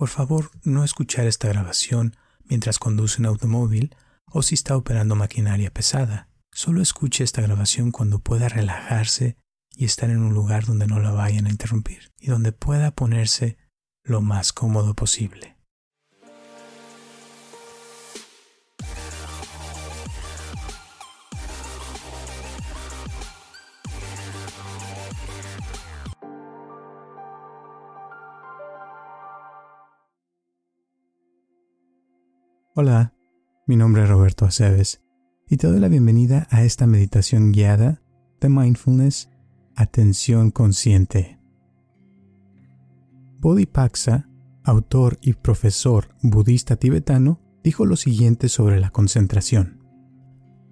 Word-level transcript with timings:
Por 0.00 0.08
favor, 0.08 0.50
no 0.64 0.82
escuchar 0.82 1.26
esta 1.26 1.48
grabación 1.48 2.16
mientras 2.44 2.78
conduce 2.78 3.20
un 3.20 3.26
automóvil 3.26 3.94
o 4.24 4.40
si 4.40 4.54
está 4.54 4.74
operando 4.74 5.14
maquinaria 5.14 5.70
pesada. 5.70 6.30
Solo 6.50 6.80
escuche 6.80 7.22
esta 7.22 7.42
grabación 7.42 7.92
cuando 7.92 8.18
pueda 8.18 8.48
relajarse 8.48 9.36
y 9.76 9.84
estar 9.84 10.08
en 10.08 10.20
un 10.20 10.32
lugar 10.32 10.64
donde 10.64 10.86
no 10.86 11.00
la 11.00 11.10
vayan 11.10 11.44
a 11.44 11.50
interrumpir 11.50 12.12
y 12.18 12.28
donde 12.28 12.52
pueda 12.52 12.92
ponerse 12.92 13.58
lo 14.02 14.22
más 14.22 14.54
cómodo 14.54 14.94
posible. 14.94 15.58
Hola, 32.82 33.12
mi 33.66 33.76
nombre 33.76 34.04
es 34.04 34.08
Roberto 34.08 34.46
Aceves 34.46 35.02
y 35.50 35.58
te 35.58 35.66
doy 35.66 35.80
la 35.80 35.88
bienvenida 35.88 36.48
a 36.48 36.64
esta 36.64 36.86
meditación 36.86 37.52
guiada 37.52 38.00
de 38.40 38.48
mindfulness, 38.48 39.28
atención 39.76 40.50
consciente. 40.50 41.38
Bodhipaksa, 43.38 44.30
autor 44.64 45.18
y 45.20 45.34
profesor 45.34 46.08
budista 46.22 46.76
tibetano, 46.76 47.38
dijo 47.62 47.84
lo 47.84 47.96
siguiente 47.96 48.48
sobre 48.48 48.80
la 48.80 48.88
concentración. 48.88 49.84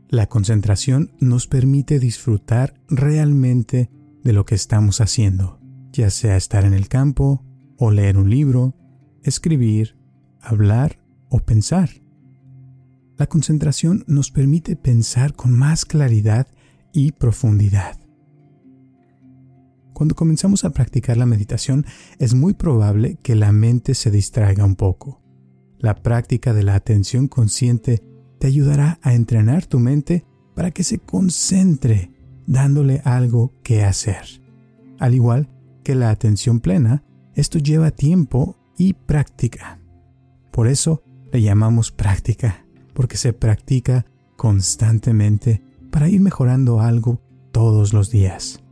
La 0.09 0.29
concentración 0.29 1.13
nos 1.21 1.47
permite 1.47 1.99
disfrutar 1.99 2.73
realmente 2.89 3.91
de 4.25 4.33
lo 4.33 4.47
que 4.47 4.55
estamos 4.55 5.03
haciendo, 5.03 5.61
ya 5.93 6.09
sea 6.09 6.39
estar 6.39 6.65
en 6.65 6.73
el 6.73 6.89
campo, 6.89 7.45
o 7.77 7.91
leer 7.91 8.17
un 8.17 8.31
libro, 8.31 8.75
escribir, 9.23 9.99
hablar 10.41 11.07
o 11.29 11.41
pensar. 11.41 11.91
La 13.17 13.27
concentración 13.27 14.05
nos 14.07 14.31
permite 14.31 14.77
pensar 14.77 15.35
con 15.35 15.53
más 15.53 15.85
claridad 15.85 16.47
y 16.93 17.13
profundidad. 17.13 17.99
Cuando 19.93 20.15
comenzamos 20.15 20.65
a 20.65 20.71
practicar 20.71 21.17
la 21.17 21.27
meditación 21.27 21.85
es 22.21 22.35
muy 22.35 22.55
probable 22.55 23.19
que 23.23 23.35
la 23.35 23.51
mente 23.51 23.95
se 23.95 24.13
distraiga 24.13 24.65
un 24.65 24.77
poco. 24.77 25.21
La 25.81 26.03
práctica 26.03 26.55
de 26.55 26.63
la 26.63 26.77
atención 26.77 27.27
consciente 27.27 28.05
te 28.39 28.47
ayudará 28.47 29.01
a 29.03 29.15
entrenar 29.15 29.67
tu 29.67 29.81
mente 29.81 30.25
para 30.55 30.71
que 30.71 30.85
se 30.85 30.99
concentre 31.01 32.13
dándole 32.47 33.03
algo 33.05 33.53
que 33.65 33.83
hacer. 33.83 34.23
Al 35.01 35.15
igual 35.15 35.49
que 35.83 35.97
la 35.97 36.11
atención 36.11 36.61
plena, 36.61 37.05
esto 37.35 37.59
lleva 37.59 37.91
tiempo 37.91 38.57
y 38.77 38.93
práctica. 38.93 39.81
Por 40.53 40.69
eso 40.69 41.03
le 41.33 41.43
llamamos 41.43 41.93
práctica, 41.93 42.65
porque 42.95 43.17
se 43.17 43.33
practica 43.33 44.07
constantemente 44.37 45.63
para 45.91 46.09
ir 46.09 46.21
mejorando 46.21 46.81
algo 46.81 47.21
todos 47.53 47.93
los 47.93 48.11
días. 48.11 48.63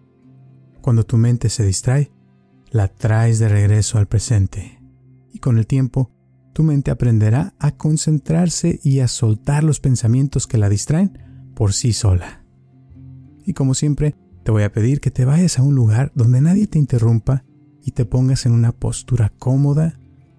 Cuando 0.80 1.04
tu 1.04 1.16
mente 1.16 1.48
se 1.48 1.64
distrae, 1.64 2.12
la 2.70 2.88
traes 2.88 3.38
de 3.38 3.48
regreso 3.48 3.98
al 3.98 4.06
presente 4.06 4.80
y 5.32 5.38
con 5.38 5.58
el 5.58 5.66
tiempo 5.66 6.10
tu 6.52 6.62
mente 6.62 6.90
aprenderá 6.90 7.54
a 7.58 7.72
concentrarse 7.72 8.80
y 8.82 9.00
a 9.00 9.08
soltar 9.08 9.62
los 9.62 9.80
pensamientos 9.80 10.46
que 10.46 10.58
la 10.58 10.68
distraen 10.68 11.18
por 11.54 11.72
sí 11.72 11.92
sola. 11.92 12.44
Y 13.44 13.52
como 13.52 13.74
siempre, 13.74 14.14
te 14.42 14.50
voy 14.50 14.62
a 14.62 14.72
pedir 14.72 15.00
que 15.00 15.10
te 15.10 15.24
vayas 15.24 15.58
a 15.58 15.62
un 15.62 15.74
lugar 15.74 16.12
donde 16.14 16.40
nadie 16.40 16.66
te 16.66 16.78
interrumpa 16.78 17.44
y 17.82 17.90
te 17.90 18.04
pongas 18.04 18.46
en 18.46 18.52
una 18.52 18.72
postura 18.72 19.32
cómoda, 19.38 19.98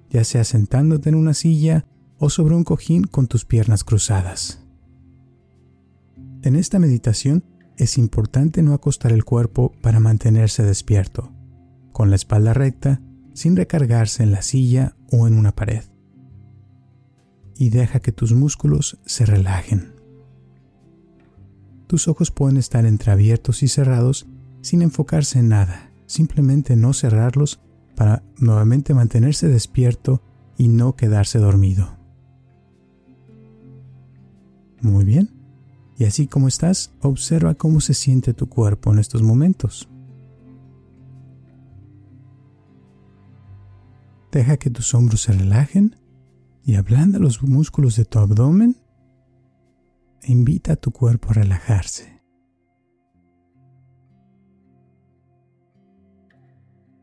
ya 0.10 0.24
sea 0.24 0.44
sentándote 0.44 1.10
en 1.10 1.16
una 1.16 1.34
silla 1.34 1.86
o 2.20 2.30
sobre 2.30 2.56
un 2.56 2.64
cojín 2.64 3.04
con 3.04 3.28
tus 3.28 3.46
piernas 3.46 3.84
cruzadas. 3.84 4.64
En 6.42 6.56
esta 6.56 6.80
meditación 6.80 7.44
es 7.78 7.98
importante 7.98 8.64
no 8.64 8.74
acostar 8.74 9.12
el 9.12 9.24
cuerpo 9.24 9.74
para 9.82 10.00
mantenerse 10.00 10.64
despierto, 10.64 11.32
con 11.92 12.10
la 12.10 12.16
espalda 12.16 12.54
recta, 12.54 13.02
sin 13.34 13.56
recargarse 13.56 14.24
en 14.24 14.32
la 14.32 14.42
silla 14.42 14.96
o 15.12 15.28
en 15.28 15.38
una 15.38 15.56
pared. 15.56 15.84
Y 17.56 17.70
deja 17.70 18.00
que 18.00 18.12
tus 18.12 18.34
músculos 18.34 19.00
se 19.06 19.26
relajen. 19.26 19.94
Tus 21.88 22.08
ojos 22.08 22.32
pueden 22.32 22.58
estar 22.58 22.86
entreabiertos 22.86 23.64
y 23.64 23.68
cerrados 23.68 24.28
sin 24.62 24.82
enfocarse 24.82 25.40
en 25.40 25.50
nada, 25.50 25.92
simplemente 26.06 26.76
no 26.76 26.94
cerrarlos 26.94 27.60
para 27.96 28.24
nuevamente 28.38 28.94
mantenerse 28.94 29.48
despierto 29.48 30.22
y 30.58 30.68
no 30.68 30.96
quedarse 30.96 31.40
dormido. 31.40 31.97
Muy 34.82 35.06
bien. 35.06 35.32
Y 35.98 36.06
así 36.06 36.28
como 36.28 36.48
estás, 36.48 36.94
observa 37.02 37.56
cómo 37.56 37.82
se 37.82 37.94
siente 37.94 38.34
tu 38.34 38.48
cuerpo 38.48 38.94
en 38.94 39.00
estos 39.00 39.24
momentos. 39.24 39.90
Deja 44.32 44.58
que 44.58 44.70
tus 44.70 44.94
hombros 44.94 45.22
se 45.22 45.32
relajen 45.32 45.96
y 46.64 46.76
ablanda 46.76 47.18
los 47.18 47.42
músculos 47.42 47.96
de 47.96 48.06
tu 48.06 48.20
abdomen 48.20 48.76
e 50.22 50.32
invita 50.32 50.74
a 50.74 50.76
tu 50.76 50.92
cuerpo 50.92 51.30
a 51.30 51.34
relajarse. 51.34 52.22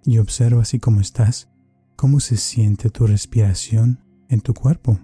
Y 0.05 0.19
observa 0.19 0.63
así 0.63 0.79
como 0.79 1.01
estás, 1.01 1.49
cómo 1.97 2.21
se 2.21 2.37
siente 2.37 2.91
tu 2.91 3.07
respiración 3.07 4.01
en 4.29 4.41
tu 4.41 4.53
cuerpo. 4.53 5.01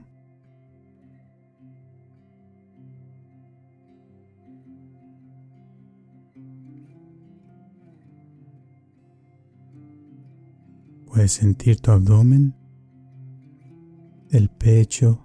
Puedes 11.21 11.33
sentir 11.33 11.79
tu 11.79 11.91
abdomen, 11.91 12.55
el 14.31 14.49
pecho 14.49 15.21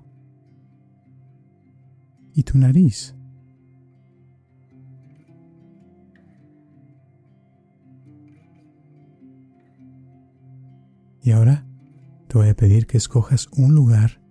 y 2.34 2.44
tu 2.44 2.58
nariz. 2.58 3.16
Y 11.24 11.32
ahora 11.32 11.66
te 12.28 12.38
voy 12.40 12.50
a 12.50 12.56
pedir 12.58 12.88
que 12.88 12.98
escojas 12.98 13.48
un 13.56 13.74
lugar 13.74 14.22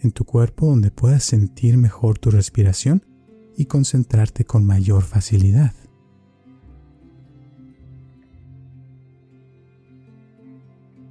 en 0.00 0.10
tu 0.10 0.24
cuerpo 0.24 0.66
donde 0.66 0.90
puedas 0.90 1.22
sentir 1.22 1.78
mejor 1.78 2.18
tu 2.18 2.32
respiración 2.32 3.06
y 3.56 3.66
concentrarte 3.66 4.44
con 4.44 4.66
mayor 4.66 5.04
facilidad. 5.04 5.74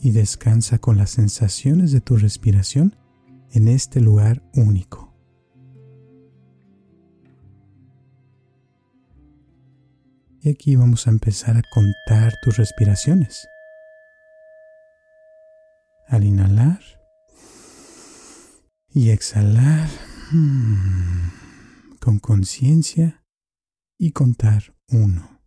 Y 0.08 0.12
descansa 0.12 0.78
con 0.78 0.96
las 0.96 1.10
sensaciones 1.10 1.92
de 1.92 2.00
tu 2.00 2.16
respiración 2.16 2.96
en 3.52 3.68
este 3.68 4.00
lugar 4.00 4.42
único. 4.54 5.14
Y 10.40 10.50
aquí 10.50 10.78
vamos 10.78 11.08
a 11.08 11.10
empezar 11.10 11.58
a 11.58 11.62
contar 11.74 12.40
tus 12.42 12.56
respiraciones. 12.56 13.50
Al 16.08 16.24
inhalar 16.24 16.80
y 18.94 19.10
exhalar 19.10 19.90
hmm, 20.32 21.98
con 22.00 22.20
conciencia 22.20 23.26
y 24.00 24.14
contar 24.14 24.74
uno. 24.88 25.42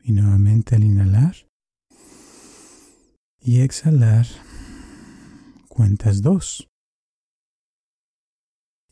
Y 0.00 0.12
nuevamente 0.12 0.76
al 0.76 0.84
inhalar 0.84 1.49
y 3.40 3.62
exhalar, 3.62 4.26
cuentas 5.68 6.20
dos. 6.20 6.68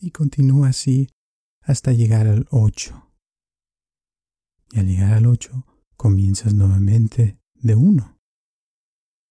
Y 0.00 0.11
continúa 0.11 0.69
así 0.69 1.11
hasta 1.61 1.93
llegar 1.93 2.27
al 2.27 2.47
8. 2.50 3.11
Y 4.73 4.79
al 4.79 4.87
llegar 4.87 5.12
al 5.12 5.27
8 5.27 5.67
comienzas 5.97 6.55
nuevamente 6.55 7.39
de 7.55 7.75
1. 7.75 8.17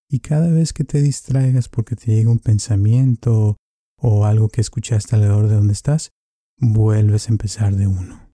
Y 0.10 0.20
cada 0.20 0.52
vez 0.52 0.72
que 0.72 0.84
te 0.84 1.02
distraigas 1.02 1.68
porque 1.68 1.96
te 1.96 2.14
llega 2.14 2.30
un 2.30 2.40
pensamiento 2.40 3.58
o 3.98 4.26
algo 4.26 4.50
que 4.50 4.62
escuchaste 4.62 5.16
alrededor 5.16 5.48
de 5.48 5.56
donde 5.56 5.74
estás, 5.74 6.12
vuelves 6.60 7.28
a 7.28 7.32
empezar 7.32 7.76
de 7.76 7.88
1. 7.88 8.32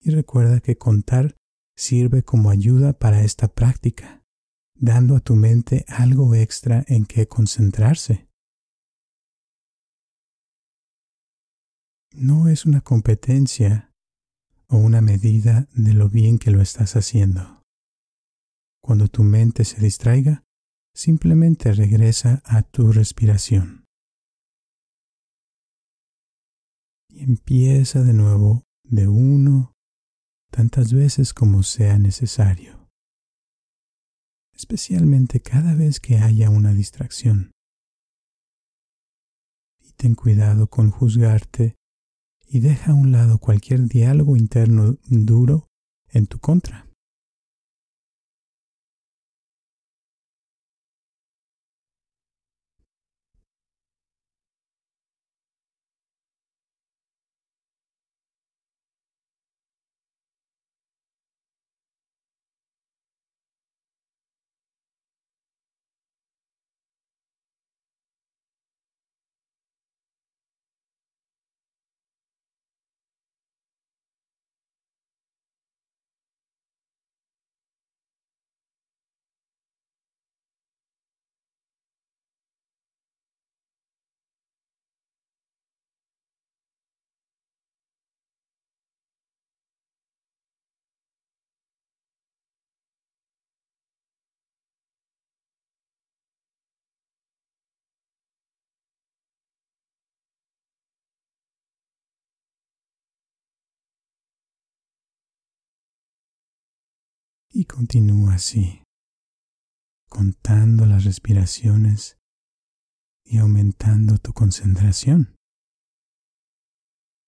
Y 0.00 0.10
recuerda 0.10 0.60
que 0.60 0.76
contar 0.76 1.34
sirve 1.76 2.22
como 2.22 2.50
ayuda 2.50 2.92
para 2.92 3.22
esta 3.22 3.48
práctica 3.48 4.17
dando 4.78 5.16
a 5.16 5.20
tu 5.20 5.34
mente 5.34 5.84
algo 5.88 6.34
extra 6.34 6.84
en 6.86 7.04
que 7.04 7.26
concentrarse. 7.26 8.28
No 12.14 12.48
es 12.48 12.64
una 12.64 12.80
competencia 12.80 13.92
o 14.68 14.76
una 14.76 15.00
medida 15.00 15.68
de 15.74 15.94
lo 15.94 16.08
bien 16.08 16.38
que 16.38 16.50
lo 16.50 16.60
estás 16.60 16.96
haciendo. 16.96 17.62
Cuando 18.82 19.08
tu 19.08 19.22
mente 19.22 19.64
se 19.64 19.80
distraiga, 19.80 20.44
simplemente 20.94 21.72
regresa 21.72 22.42
a 22.44 22.62
tu 22.62 22.92
respiración. 22.92 23.84
Y 27.10 27.22
empieza 27.22 28.02
de 28.02 28.12
nuevo 28.12 28.64
de 28.84 29.08
uno 29.08 29.72
tantas 30.50 30.92
veces 30.92 31.34
como 31.34 31.62
sea 31.62 31.98
necesario, 31.98 32.77
especialmente 34.58 35.40
cada 35.40 35.74
vez 35.74 36.00
que 36.00 36.18
haya 36.18 36.50
una 36.50 36.74
distracción. 36.74 37.52
Y 39.80 39.92
ten 39.92 40.16
cuidado 40.16 40.66
con 40.66 40.90
juzgarte 40.90 41.76
y 42.48 42.58
deja 42.58 42.90
a 42.90 42.94
un 42.94 43.12
lado 43.12 43.38
cualquier 43.38 43.86
diálogo 43.86 44.36
interno 44.36 44.98
duro 45.08 45.68
en 46.08 46.26
tu 46.26 46.40
contra. 46.40 46.87
Y 107.58 107.64
continúa 107.64 108.34
así, 108.34 108.84
contando 110.08 110.86
las 110.86 111.02
respiraciones 111.02 112.16
y 113.24 113.38
aumentando 113.38 114.18
tu 114.18 114.32
concentración. 114.32 115.34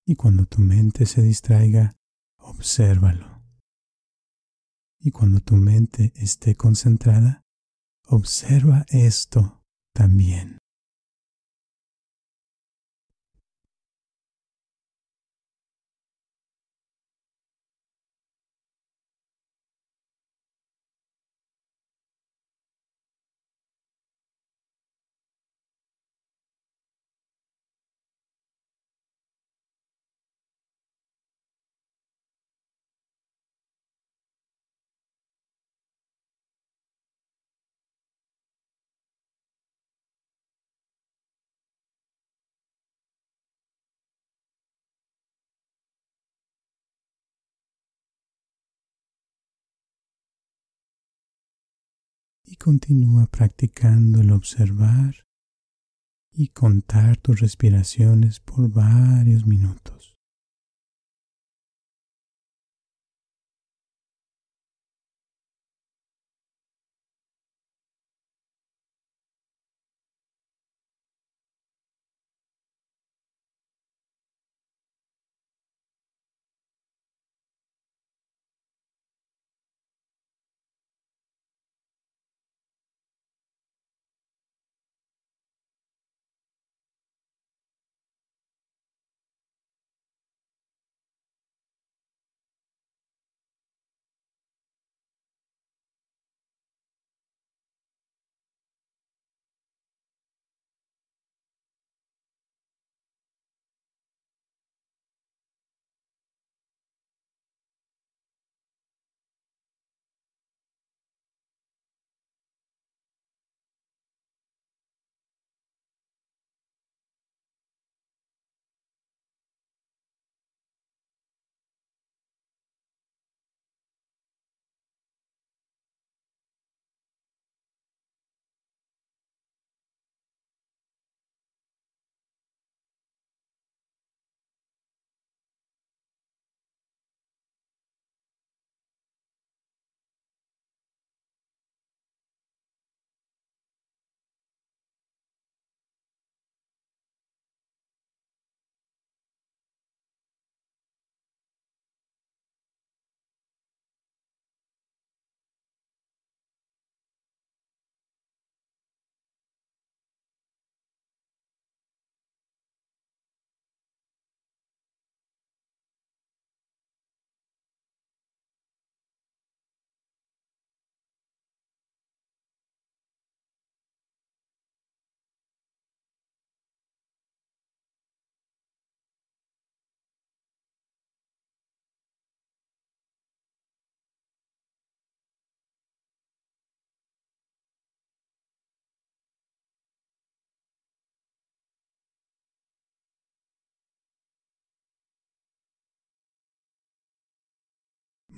Y 0.07 0.15
cuando 0.15 0.47
tu 0.47 0.61
mente 0.61 1.05
se 1.07 1.21
distraiga, 1.21 1.97
obsérvalo. 2.39 3.43
Y 5.01 5.11
cuando 5.11 5.41
tu 5.41 5.57
mente 5.57 6.13
esté 6.15 6.55
concentrada, 6.55 7.43
observa 8.07 8.87
esto 8.91 9.65
también. 9.93 10.59
Continúa 52.63 53.27
practicando 53.27 54.21
el 54.21 54.33
observar 54.33 55.27
y 56.31 56.49
contar 56.49 57.17
tus 57.17 57.41
respiraciones 57.41 58.39
por 58.41 58.71
varios 58.71 59.47
minutos. 59.47 60.00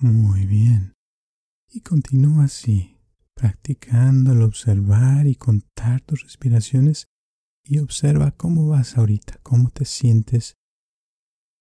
Muy 0.03 0.47
bien. 0.47 0.95
Y 1.71 1.83
continúa 1.83 2.47
así, 2.47 2.99
practicando 3.35 4.33
al 4.33 4.43
observar 4.43 5.29
y 5.29 5.37
contar 5.37 6.01
tus 6.01 6.25
respiraciones 6.25 7.07
y 7.63 7.79
observa 7.79 8.33
cómo 8.33 8.67
vas 8.67 8.99
ahorita, 8.99 9.39
cómo 9.45 9.71
te 9.71 9.85
sientes 9.85 10.57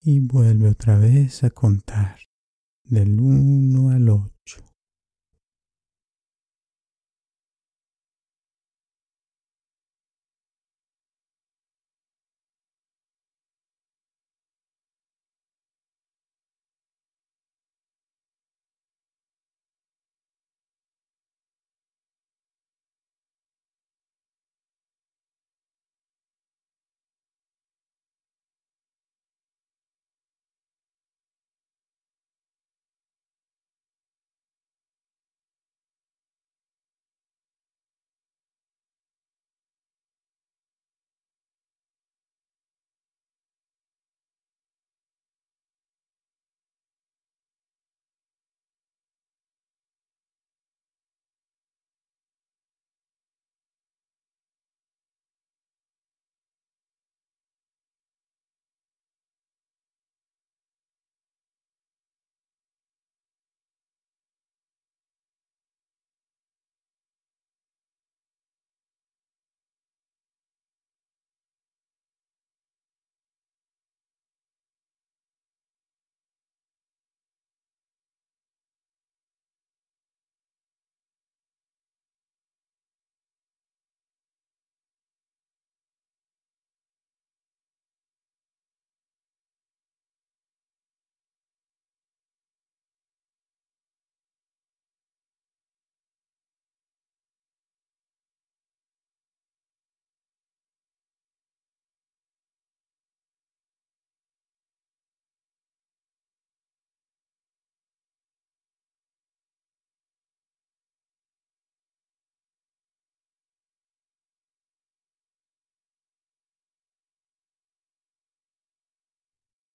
y 0.02 0.22
vuelve 0.22 0.70
otra 0.70 0.98
vez 0.98 1.44
a 1.44 1.52
contar 1.52 2.18
del 2.84 3.20
1 3.20 3.90
al 3.92 4.10
8. 4.10 4.71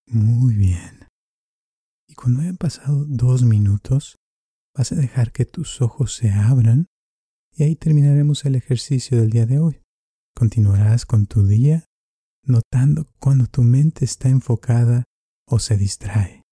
Muy 0.08 0.54
bien. 0.54 1.08
Y 2.08 2.14
cuando 2.14 2.42
hayan 2.42 2.56
pasado 2.56 3.04
dos 3.06 3.42
minutos, 3.42 4.16
vas 4.74 4.92
a 4.92 4.94
dejar 4.94 5.32
que 5.32 5.44
tus 5.44 5.80
ojos 5.82 6.14
se 6.14 6.30
abran 6.30 6.86
y 7.52 7.64
ahí 7.64 7.76
terminaremos 7.76 8.44
el 8.44 8.54
ejercicio 8.54 9.18
del 9.18 9.30
día 9.30 9.46
de 9.46 9.58
hoy. 9.58 9.82
Continuarás 10.34 11.06
con 11.06 11.26
tu 11.26 11.46
día 11.46 11.84
notando 12.44 13.08
cuando 13.18 13.46
tu 13.46 13.62
mente 13.62 14.04
está 14.04 14.28
enfocada 14.28 15.04
o 15.48 15.58
se 15.58 15.76
distrae. 15.76 16.45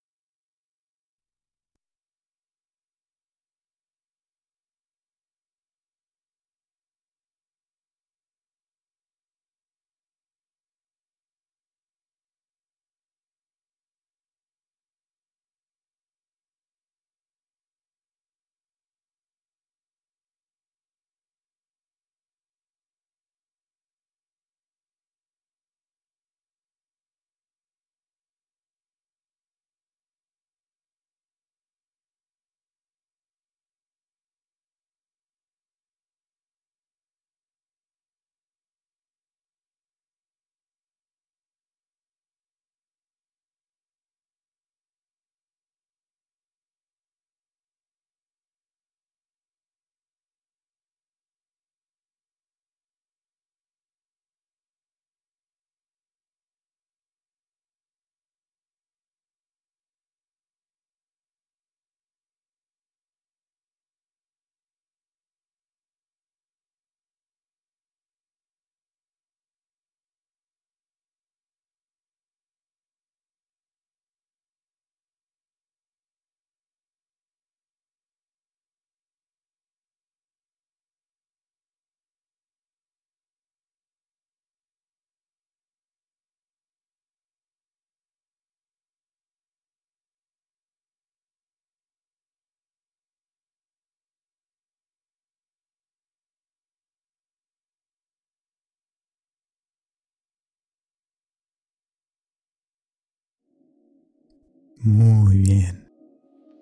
Muy 104.85 105.38
bien. 105.38 105.88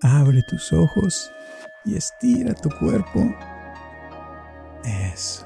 Abre 0.01 0.45
tus 0.45 0.73
ojos 0.73 1.33
y 1.85 1.97
estira 1.97 2.55
tu 2.55 2.69
cuerpo. 2.79 3.35
Eso. 4.85 5.45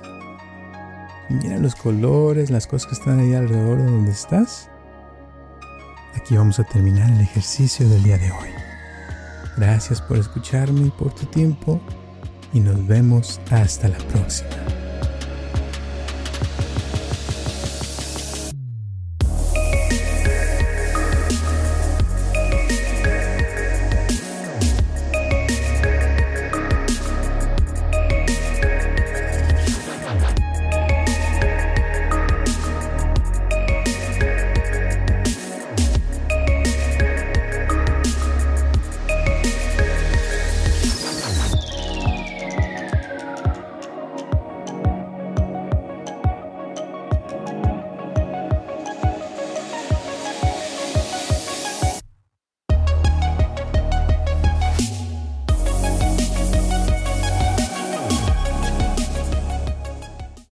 Mira 1.30 1.56
los 1.56 1.75
colores, 1.75 2.50
las 2.50 2.66
cosas 2.66 2.88
que 2.88 2.95
están 2.97 3.21
ahí 3.21 3.33
alrededor 3.33 3.78
de 3.78 3.85
donde 3.90 4.11
estás. 4.11 4.68
Aquí 6.14 6.37
vamos 6.37 6.61
a 6.61 6.64
terminar 6.64 7.11
el 7.11 7.23
ejercicio 7.23 7.88
del 7.88 8.02
día 8.02 8.18
de 8.18 8.30
hoy. 8.30 8.50
Gracias 9.56 10.02
por 10.02 10.18
escucharme 10.18 10.88
y 10.88 10.90
por 10.90 11.14
tu 11.14 11.25
tiempo 11.25 11.80
y 12.52 12.61
nos 12.61 12.87
vemos 12.87 13.40
hasta 13.50 13.88
la 13.88 13.99
próxima. 13.99 14.50